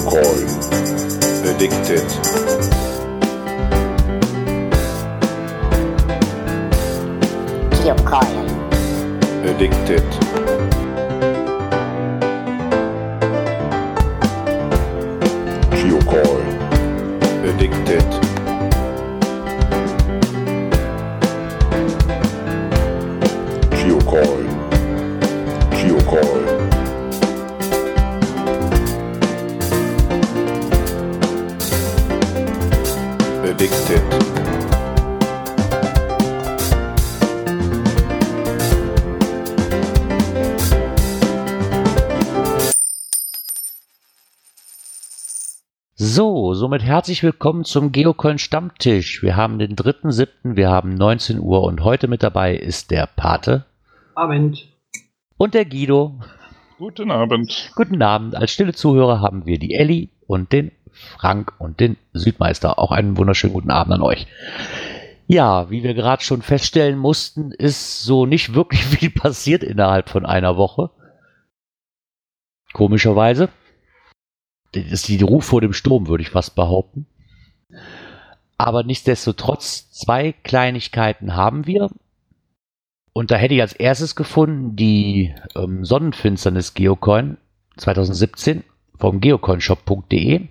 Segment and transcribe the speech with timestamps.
[0.00, 0.48] Geocoin.
[1.44, 2.08] Addicted.
[7.82, 8.48] Geocoin.
[9.44, 10.19] Addicted.
[46.70, 49.24] Somit herzlich willkommen zum Geocoin Stammtisch.
[49.24, 53.64] Wir haben den 3.7., wir haben 19 Uhr und heute mit dabei ist der Pate
[54.14, 54.68] Abend.
[55.36, 56.20] und der Guido.
[56.78, 57.72] Guten Abend.
[57.74, 58.36] Guten Abend.
[58.36, 62.78] Als stille Zuhörer haben wir die Elli und den Frank und den Südmeister.
[62.78, 64.28] Auch einen wunderschönen guten Abend an euch.
[65.26, 70.24] Ja, wie wir gerade schon feststellen mussten, ist so nicht wirklich viel passiert innerhalb von
[70.24, 70.90] einer Woche.
[72.72, 73.48] Komischerweise.
[74.72, 77.06] Das ist die Ruhe vor dem Sturm, würde ich fast behaupten.
[78.56, 81.90] Aber nichtsdestotrotz, zwei Kleinigkeiten haben wir.
[83.12, 87.38] Und da hätte ich als erstes gefunden die ähm, Sonnenfinsternis Geocoin
[87.76, 88.62] 2017
[88.98, 90.48] vom geocoinshop.de.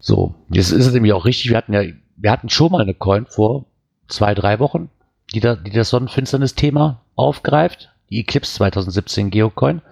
[0.00, 1.50] So, jetzt ist es nämlich auch richtig.
[1.50, 1.82] Wir hatten ja,
[2.16, 3.66] wir hatten schon mal eine Coin vor
[4.06, 4.90] zwei, drei Wochen,
[5.34, 7.90] die, da, die das Sonnenfinsternis-Thema aufgreift.
[8.10, 9.82] Die Eclipse 2017 Geocoin.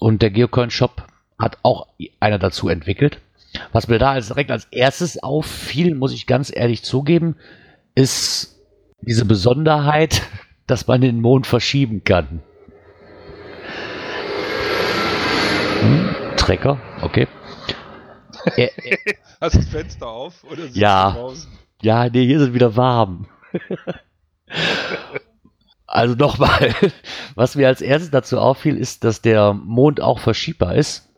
[0.00, 1.06] Und der Geocoin Shop
[1.42, 1.88] hat auch
[2.20, 3.20] einer dazu entwickelt.
[3.72, 7.36] Was mir da als, direkt als erstes auffiel, muss ich ganz ehrlich zugeben,
[7.94, 8.58] ist
[9.02, 10.22] diese Besonderheit,
[10.66, 12.40] dass man den Mond verschieben kann.
[15.80, 17.28] Hm, Trecker, okay.
[18.56, 18.70] Er,
[19.40, 21.12] Hast du das Fenster auf oder Ja.
[21.12, 21.48] draußen?
[21.82, 23.26] ja, nee, hier ist es wieder warm.
[25.86, 26.74] also nochmal,
[27.36, 31.08] was mir als erstes dazu auffiel, ist, dass der Mond auch verschiebbar ist.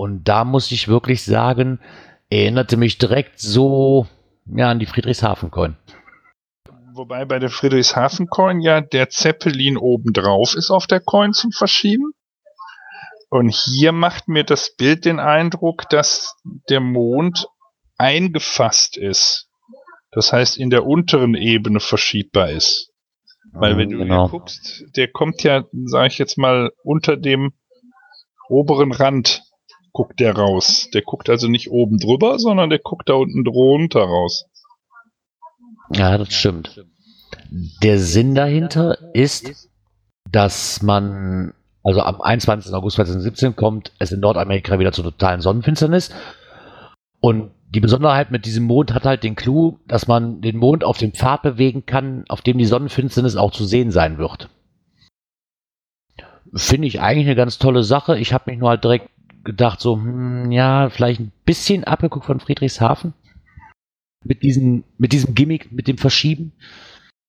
[0.00, 1.78] Und da muss ich wirklich sagen,
[2.30, 4.06] erinnerte mich direkt so
[4.46, 5.76] ja, an die Friedrichshafen-Coin.
[6.94, 12.12] Wobei bei der Friedrichshafen-Coin ja der Zeppelin obendrauf ist auf der Coin zum Verschieben.
[13.28, 16.34] Und hier macht mir das Bild den Eindruck, dass
[16.70, 17.46] der Mond
[17.98, 19.50] eingefasst ist.
[20.12, 22.90] Das heißt, in der unteren Ebene verschiebbar ist.
[23.52, 24.30] Weil wenn du Genau.
[24.30, 27.52] hier guckst, der kommt ja, sage ich jetzt mal, unter dem
[28.48, 29.42] oberen Rand
[29.92, 30.88] guckt der raus.
[30.92, 34.46] Der guckt also nicht oben drüber, sondern der guckt da unten drunter raus.
[35.92, 36.84] Ja, das stimmt.
[37.82, 39.68] Der Sinn dahinter ist,
[40.30, 41.52] dass man,
[41.82, 42.72] also am 21.
[42.72, 46.10] August 2017 kommt es in Nordamerika wieder zur totalen Sonnenfinsternis.
[47.20, 50.98] Und die Besonderheit mit diesem Mond hat halt den Clou, dass man den Mond auf
[50.98, 54.48] dem Pfad bewegen kann, auf dem die Sonnenfinsternis auch zu sehen sein wird.
[56.54, 58.18] Finde ich eigentlich eine ganz tolle Sache.
[58.18, 59.08] Ich habe mich nur halt direkt
[59.44, 63.14] gedacht, so, hm, ja, vielleicht ein bisschen abgeguckt von Friedrichshafen.
[64.24, 66.52] Mit diesem, mit diesem Gimmick, mit dem Verschieben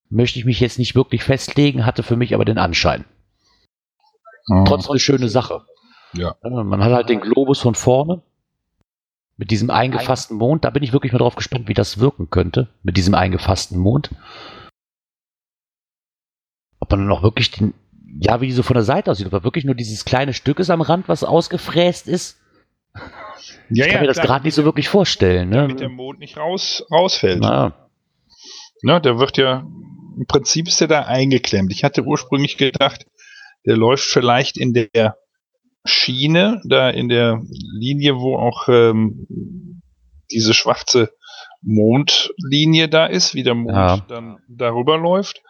[0.10, 3.06] möchte ich mich jetzt nicht wirklich festlegen, hatte für mich aber den Anschein.
[4.66, 5.66] Trotzdem eine schöne Sache.
[6.14, 6.36] Ja.
[6.44, 8.22] Ja, Man hat halt den Globus von vorne
[9.38, 10.66] mit diesem eingefassten Mond.
[10.66, 14.12] Da bin ich wirklich mal drauf gespannt, wie das wirken könnte mit diesem eingefassten Mond.
[16.80, 17.74] Ob man dann auch wirklich den,
[18.20, 20.60] ja, wie die so von der Seite aussieht, ob da wirklich nur dieses kleine Stück
[20.60, 22.38] ist am Rand, was ausgefräst ist.
[23.70, 25.52] Ja, Ich kann mir das gerade nicht so wirklich vorstellen.
[25.52, 25.96] damit der Ne?
[25.96, 27.40] Mond nicht raus, rausfällt.
[27.42, 27.74] Na,
[28.84, 29.60] Ne, der wird ja,
[30.18, 31.72] im Prinzip ist er da eingeklemmt.
[31.72, 33.06] Ich hatte ursprünglich gedacht,
[33.66, 35.18] der läuft vielleicht in der
[35.86, 39.82] Schiene, da in der Linie, wo auch ähm,
[40.32, 41.12] diese schwarze
[41.62, 43.98] Mondlinie da ist, wie der Mond Ja.
[44.08, 45.44] dann darüber läuft.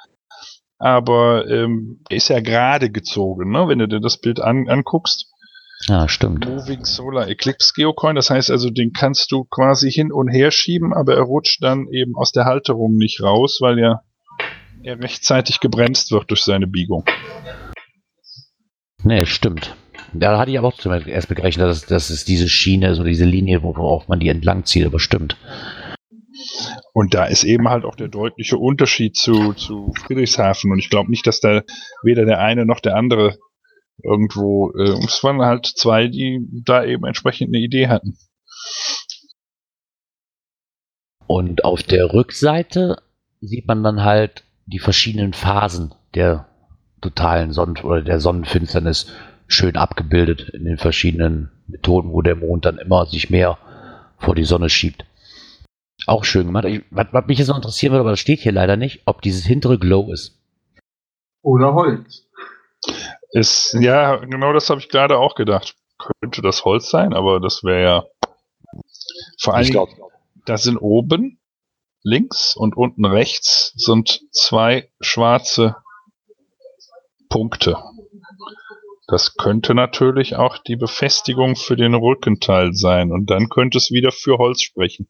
[0.82, 3.68] Aber ähm, er ist ja gerade gezogen, ne?
[3.68, 5.28] wenn du dir das Bild an, anguckst.
[5.88, 6.48] ja, stimmt.
[6.48, 8.16] Moving Solar Eclipse Geocoin.
[8.16, 11.88] Das heißt also, den kannst du quasi hin und her schieben, aber er rutscht dann
[11.92, 14.04] eben aus der Halterung nicht raus, weil er,
[14.82, 17.06] er rechtzeitig gebremst wird durch seine Biegung.
[19.04, 19.76] Nee, stimmt.
[20.14, 23.04] Da hatte ich aber auch zum Beispiel erst berechnet, dass, dass es diese Schiene, so
[23.04, 25.38] diese Linie, worauf man die entlang zieht, aber stimmt.
[26.94, 30.72] Und da ist eben halt auch der deutliche Unterschied zu, zu Friedrichshafen.
[30.72, 31.62] Und ich glaube nicht, dass da
[32.04, 33.38] weder der eine noch der andere
[34.04, 38.18] irgendwo, äh, es waren halt zwei, die da eben entsprechend eine Idee hatten.
[41.28, 43.02] Und auf der Rückseite
[43.40, 46.48] sieht man dann halt die verschiedenen Phasen der
[47.00, 49.08] totalen Sonnen oder der Sonnenfinsternis
[49.48, 53.58] schön abgebildet in den verschiedenen Methoden, wo der Mond dann immer sich mehr
[54.18, 55.06] vor die Sonne schiebt.
[56.08, 56.66] Auch schön gemacht.
[56.66, 59.22] Ich, was, was mich jetzt noch interessieren würde, aber das steht hier leider nicht, ob
[59.22, 60.40] dieses hintere Glow ist.
[61.42, 62.28] Oder Holz.
[63.32, 65.76] Ist, ja, genau das habe ich gerade auch gedacht.
[65.98, 68.06] Könnte das Holz sein, aber das wäre ja.
[69.40, 69.88] Vor allem,
[70.46, 71.40] da sind oben
[72.04, 75.76] links und unten rechts sind zwei schwarze
[77.30, 77.78] Punkte.
[79.08, 84.12] Das könnte natürlich auch die Befestigung für den Rückenteil sein und dann könnte es wieder
[84.12, 85.10] für Holz sprechen.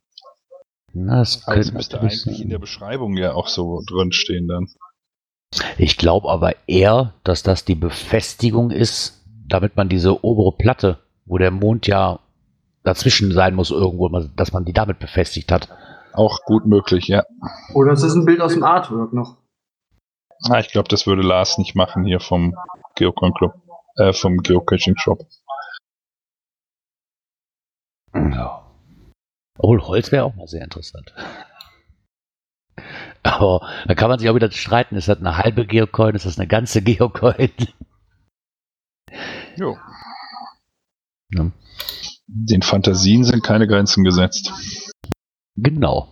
[0.93, 2.61] Na, das könnte müsste eigentlich in der sein.
[2.61, 4.67] Beschreibung ja auch so drin stehen dann.
[5.77, 11.37] Ich glaube aber eher, dass das die Befestigung ist, damit man diese obere Platte, wo
[11.37, 12.19] der Mond ja
[12.83, 15.69] dazwischen sein muss irgendwo, dass man die damit befestigt hat.
[16.13, 17.23] Auch gut möglich, ja.
[17.73, 19.37] Oder es ist ein Bild aus dem Artwork noch.
[20.49, 22.55] Ah, ich glaube, das würde Lars nicht machen hier vom
[22.95, 23.53] Geocon Club,
[23.97, 25.19] äh, vom Geocaching Shop.
[29.63, 31.13] Obwohl Holz wäre auch mal sehr interessant.
[33.23, 36.39] Aber da kann man sich auch wieder streiten, ist das eine halbe Geocoin, ist das
[36.39, 37.51] eine ganze Geocoin?
[39.55, 39.77] Jo.
[41.29, 41.51] Ja.
[42.25, 44.51] Den Fantasien sind keine Grenzen gesetzt.
[45.55, 46.11] Genau.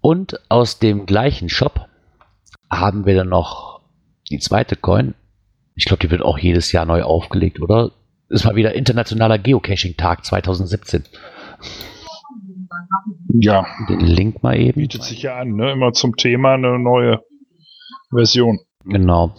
[0.00, 1.88] Und aus dem gleichen Shop
[2.68, 3.82] haben wir dann noch
[4.28, 5.14] die zweite Coin.
[5.76, 7.92] Ich glaube, die wird auch jedes Jahr neu aufgelegt, oder?
[8.32, 11.04] Ist mal wieder Internationaler Geocaching-Tag 2017.
[13.28, 14.80] Ja, Den Link mal eben.
[14.80, 15.72] bietet sich ja an, ne?
[15.72, 17.20] Immer zum Thema eine neue
[18.10, 18.60] Version.
[18.86, 19.34] Genau.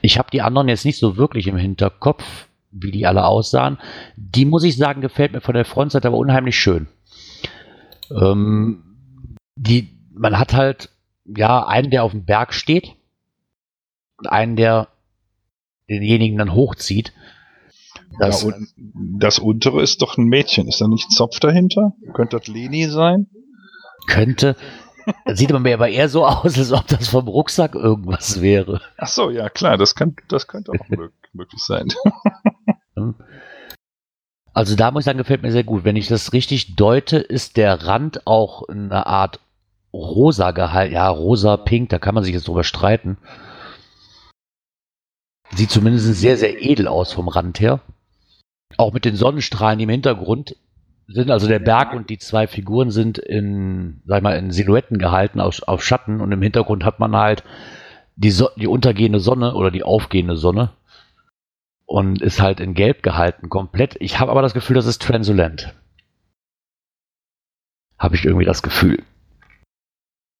[0.00, 3.78] Ich habe die anderen jetzt nicht so wirklich im Hinterkopf, wie die alle aussahen.
[4.16, 6.88] Die muss ich sagen, gefällt mir von der Frontseite aber unheimlich schön.
[8.10, 10.90] Ähm, die, man hat halt
[11.24, 12.96] ja einen, der auf dem Berg steht
[14.16, 14.88] und einen, der
[15.88, 17.12] denjenigen dann hochzieht.
[18.18, 18.50] Das, ja,
[19.18, 20.68] das untere ist doch ein Mädchen.
[20.68, 21.94] Ist da nicht Zopf dahinter?
[22.14, 23.28] Könnte das Leni sein?
[24.06, 24.56] könnte,
[25.26, 28.80] sieht aber aber eher so aus, als ob das vom Rucksack irgendwas wäre.
[28.96, 31.88] Ach so, ja klar, das, kann, das könnte auch mög möglich sein.
[34.54, 35.84] Also da muss ich sagen, gefällt mir sehr gut.
[35.84, 39.40] Wenn ich das richtig deute, ist der Rand auch eine Art
[39.94, 40.92] rosa gehalten.
[40.92, 43.16] Ja, rosa, pink, da kann man sich jetzt drüber streiten.
[45.54, 47.80] Sieht zumindest sehr, sehr edel aus vom Rand her.
[48.76, 50.56] Auch mit den Sonnenstrahlen im Hintergrund
[51.08, 54.98] sind, also der Berg und die zwei Figuren sind in, sag ich mal, in Silhouetten
[54.98, 57.44] gehalten auf, auf Schatten und im Hintergrund hat man halt
[58.16, 60.70] die, so die untergehende Sonne oder die aufgehende Sonne
[61.86, 63.96] und ist halt in Gelb gehalten komplett.
[64.00, 65.74] Ich habe aber das Gefühl, das ist Transulent.
[67.98, 69.02] Habe ich irgendwie das Gefühl,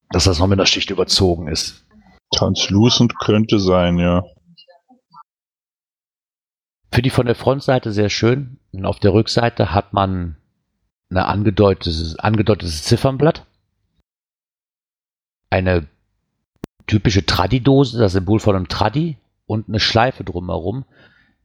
[0.09, 1.85] dass das noch mit einer Schicht überzogen ist.
[2.35, 4.23] Translucent könnte sein, ja.
[6.93, 8.59] Für die von der Frontseite sehr schön.
[8.71, 10.35] Und auf der Rückseite hat man
[11.09, 13.47] eine angedeutetes, angedeutetes Ziffernblatt.
[15.49, 15.87] Eine
[16.85, 19.17] typische Tradi-Dose, das Symbol von einem Tradi
[19.47, 20.85] und eine Schleife drumherum.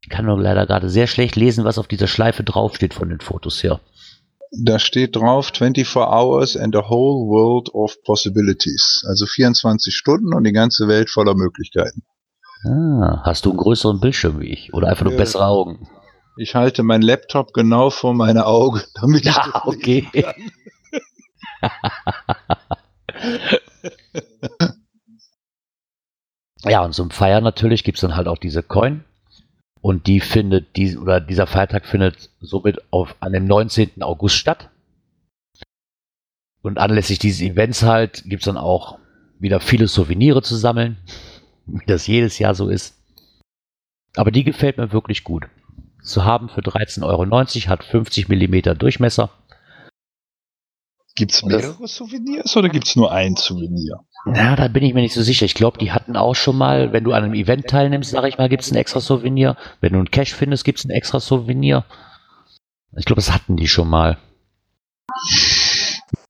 [0.02, 3.20] Ich kann nur leider gerade sehr schlecht lesen, was auf dieser Schleife draufsteht von den
[3.20, 3.80] Fotos her.
[4.52, 9.02] Da steht drauf 24 hours and a whole world of possibilities.
[9.08, 12.02] Also 24 Stunden und die ganze Welt voller Möglichkeiten.
[12.65, 14.74] Ah, hast du einen größeren Bildschirm wie ich?
[14.74, 15.19] Oder einfach nur Ja.
[15.19, 15.88] bessere Augen?
[16.36, 20.06] Ich halte meinen Laptop genau vor meine Augen, damit ich das okay.
[26.65, 29.05] Ja, und zum Feiern natürlich gibt es dann halt auch diese Coin.
[29.81, 34.03] Und die findet, die, oder dieser Feiertag findet somit auf, an dem 19.
[34.03, 34.70] August statt.
[36.62, 38.98] Und anlässlich dieses Events halt gibt es dann auch
[39.38, 40.96] wieder viele Souvenire zu sammeln,
[41.81, 42.94] wie das jedes Jahr so ist.
[44.17, 45.48] Aber die gefällt mir wirklich gut.
[46.03, 49.31] Zu haben für 13,90 Euro, hat 50 mm Durchmesser.
[51.15, 54.01] Gibt's Und das- mehrere Souvenirs oder gibt's nur ein Souvenir?
[54.25, 55.44] Na, da bin ich mir nicht so sicher.
[55.46, 58.39] Ich glaube, die hatten auch schon mal, wenn du an einem Event teilnimmst, sag ich
[58.39, 59.56] mal, gibt es ein extra Souvenir.
[59.81, 61.84] Wenn du einen Cash findest, gibt es ein extra Souvenir.
[62.96, 64.19] Ich glaube, das hatten die schon mal.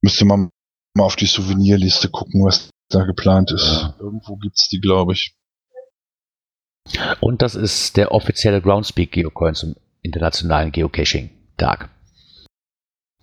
[0.01, 0.49] Müsste man
[0.95, 3.67] mal auf die Souvenirliste gucken, was da geplant ist.
[3.67, 3.95] Ja.
[3.99, 5.35] Irgendwo gibt's die, glaube ich.
[7.19, 11.89] Und das ist der offizielle Groundspeak Geocoin zum internationalen Geocaching-Tag.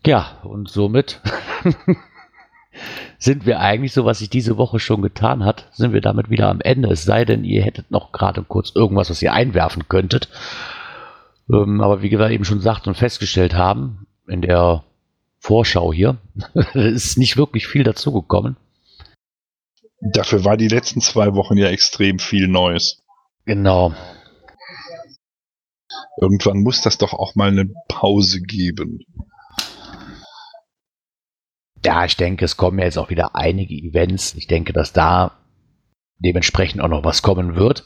[0.05, 1.21] Ja, und somit
[3.19, 6.49] sind wir eigentlich so, was sich diese Woche schon getan hat, sind wir damit wieder
[6.49, 6.91] am Ende.
[6.91, 10.29] Es sei denn, ihr hättet noch gerade kurz irgendwas, was ihr einwerfen könntet.
[11.53, 14.85] Ähm, aber wie wir eben schon sagt und festgestellt haben, in der
[15.39, 16.19] Vorschau hier,
[16.75, 18.57] ist nicht wirklich viel dazugekommen.
[20.13, 23.03] Dafür war die letzten zwei Wochen ja extrem viel Neues.
[23.45, 23.95] Genau.
[26.21, 29.05] Irgendwann muss das doch auch mal eine Pause geben.
[31.85, 34.35] Ja, ich denke, es kommen jetzt auch wieder einige Events.
[34.35, 35.39] Ich denke, dass da
[36.19, 37.85] dementsprechend auch noch was kommen wird.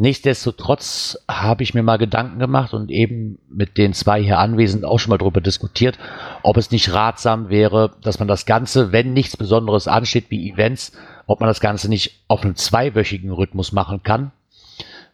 [0.00, 4.98] Nichtsdestotrotz habe ich mir mal Gedanken gemacht und eben mit den zwei hier anwesend auch
[4.98, 5.98] schon mal darüber diskutiert,
[6.42, 10.92] ob es nicht ratsam wäre, dass man das Ganze, wenn nichts Besonderes ansteht wie Events,
[11.26, 14.32] ob man das Ganze nicht auf einem zweiwöchigen Rhythmus machen kann.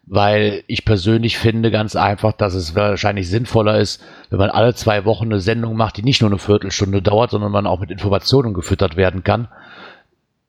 [0.05, 4.01] Weil ich persönlich finde ganz einfach, dass es wahrscheinlich sinnvoller ist,
[4.31, 7.51] wenn man alle zwei Wochen eine Sendung macht, die nicht nur eine Viertelstunde dauert, sondern
[7.51, 9.49] man auch mit Informationen gefüttert werden kann.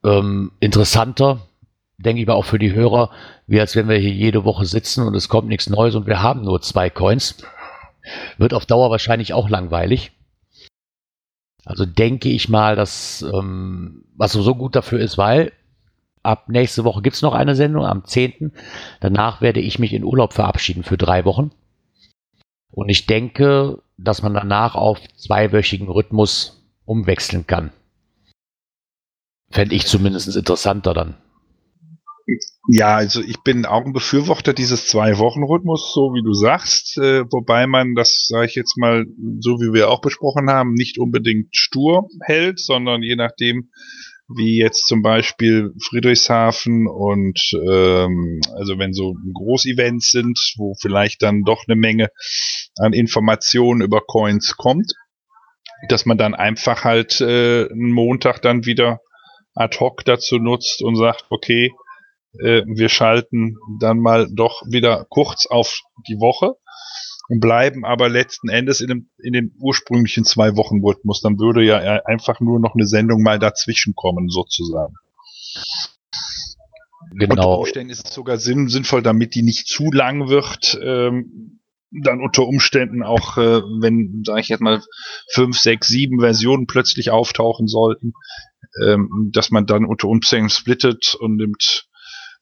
[0.06, 1.40] Ähm, interessanter,
[1.98, 3.12] denke ich mal, auch für die Hörer,
[3.48, 6.22] wie als wenn wir hier jede Woche sitzen und es kommt nichts Neues und wir
[6.22, 7.38] haben nur zwei Coins.
[8.38, 10.12] Wird auf Dauer wahrscheinlich auch langweilig.
[11.66, 15.52] Also denke ich mal, dass ähm, was so gut dafür ist, weil
[16.24, 18.54] ab nächste Woche gibt es noch eine Sendung am 10.
[19.02, 21.52] Danach werde ich mich in Urlaub verabschieden für drei Wochen.
[22.72, 27.72] Und ich denke, dass man danach auf zweiwöchigen Rhythmus umwechseln kann.
[29.50, 31.16] Fände ich zumindest interessanter dann.
[32.70, 37.68] Ja, also ich bin auch ein Befürworter dieses Zwei-Wochen-Rhythmus, so wie du sagst, äh, wobei
[37.68, 39.06] man das, sage ich jetzt mal,
[39.40, 43.70] so wie wir auch besprochen haben, nicht unbedingt stur hält, sondern je nachdem,
[44.28, 51.44] wie jetzt zum Beispiel Friedrichshafen und ähm, also wenn so Großevents sind, wo vielleicht dann
[51.44, 52.10] doch eine Menge
[52.78, 54.92] an Informationen über Coins kommt,
[55.88, 59.00] dass man dann einfach halt äh, einen Montag dann wieder
[59.56, 61.72] ad hoc dazu nutzt und sagt, okay,
[62.44, 66.56] äh, wir schalten dann mal doch wieder kurz auf die Woche
[67.30, 71.22] und bleiben aber letzten Endes in dem, in dem ursprünglichen zwei Wochen Rhythmus.
[71.22, 74.94] Dann würde ja einfach nur noch eine Sendung mal dazwischen kommen, sozusagen.
[77.12, 77.34] Genau.
[77.34, 81.60] Unter Umständen ist es sogar sinn, sinnvoll, damit die nicht zu lang wird, ähm,
[81.92, 84.82] dann unter Umständen auch, äh, wenn, sage ich jetzt mal,
[85.32, 88.14] fünf, sechs, sieben Versionen plötzlich auftauchen sollten,
[88.84, 91.88] ähm, dass man dann unter Umständen splittet und nimmt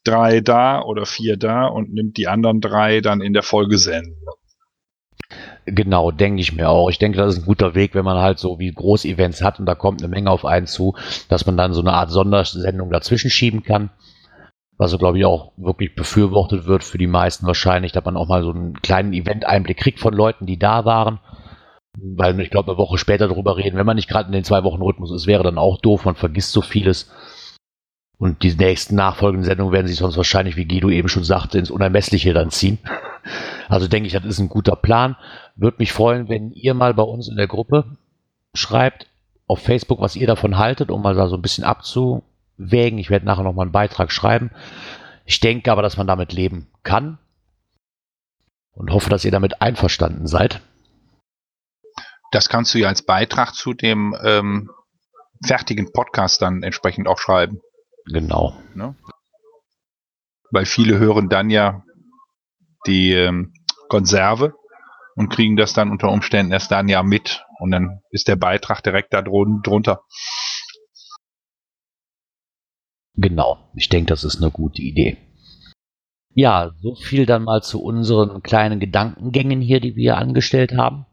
[0.08, 4.16] drei da oder vier da und nimmt die anderen drei dann in der Folge senden.
[5.66, 6.90] Genau, denke ich mir auch.
[6.90, 9.66] Ich denke, das ist ein guter Weg, wenn man halt so wie Großevents hat und
[9.66, 10.96] da kommt eine Menge auf einen zu,
[11.28, 13.90] dass man dann so eine Art Sondersendung dazwischen schieben kann.
[14.78, 18.28] Was so, glaube ich, auch wirklich befürwortet wird für die meisten wahrscheinlich, dass man auch
[18.28, 21.20] mal so einen kleinen Event-Einblick kriegt von Leuten, die da waren.
[21.98, 24.64] Weil ich glaube, eine Woche später darüber reden, wenn man nicht gerade in den zwei
[24.64, 27.10] Wochen Rhythmus ist, wäre dann auch doof, man vergisst so vieles.
[28.18, 31.72] Und die nächsten nachfolgenden Sendungen werden sich sonst wahrscheinlich, wie Guido eben schon sagte, ins
[31.72, 32.80] Unermessliche dann ziehen.
[33.68, 35.18] Also denke ich, das ist ein guter Plan.
[35.56, 37.98] Würde mich freuen, wenn ihr mal bei uns in der Gruppe
[38.54, 39.08] schreibt
[39.48, 43.00] auf Facebook, was ihr davon haltet, um mal da so ein bisschen abzuwägen.
[43.00, 44.52] Ich werde nachher noch mal einen Beitrag schreiben.
[45.26, 47.18] Ich denke aber, dass man damit leben kann
[48.74, 50.62] und hoffe, dass ihr damit einverstanden seid.
[52.32, 54.70] Das kannst du ja als Beitrag zu dem ähm,
[55.44, 57.62] fertigen Podcast dann entsprechend auch schreiben.
[58.06, 58.62] Genau.
[58.76, 58.96] Ne?
[60.52, 61.84] Weil viele hören dann ja
[62.86, 63.54] die ähm,
[63.90, 64.54] Konserve
[65.16, 67.44] und kriegen das dann unter Umständen erst dann ja mit.
[67.60, 70.04] Und dann ist der Beitrag direkt da drun drunter.
[73.16, 73.72] Genau.
[73.76, 75.18] Ich denke, das ist eine gute Idee.
[76.34, 81.06] Ja, so viel dann mal zu unseren kleinen Gedankengängen hier, die wir angestellt haben.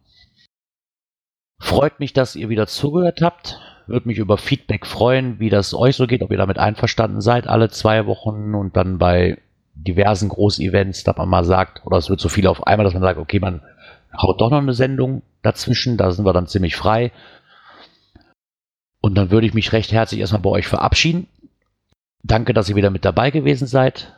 [1.61, 3.61] Freut mich, dass ihr wieder zugehört habt.
[3.87, 7.47] Würde mich über Feedback freuen, wie das euch so geht, ob ihr damit einverstanden seid,
[7.47, 9.39] alle zwei Wochen und dann bei
[9.75, 13.03] diversen Großevents, dass man mal sagt, oder es wird so viel auf einmal, dass man
[13.03, 13.63] sagt, okay, man
[14.17, 17.13] haut doch noch eine Sendung dazwischen, da sind wir dann ziemlich frei.
[19.01, 21.27] Und dann würde ich mich recht herzlich erstmal bei euch verabschieden.
[22.23, 24.15] Danke, dass ihr wieder mit dabei gewesen seid.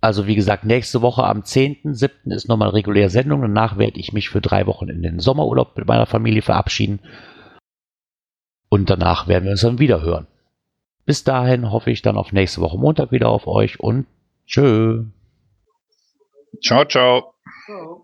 [0.00, 2.34] Also wie gesagt, nächste Woche am 10.7.
[2.34, 3.42] ist nochmal reguläre Sendung.
[3.42, 6.98] Danach werde ich mich für drei Wochen in den Sommerurlaub mit meiner Familie verabschieden.
[8.74, 10.26] Und danach werden wir uns dann wieder hören.
[11.06, 14.04] Bis dahin hoffe ich dann auf nächste Woche Montag wieder auf euch und
[14.48, 15.04] tschö.
[16.60, 17.34] Ciao, ciao.
[17.66, 18.03] Ciao.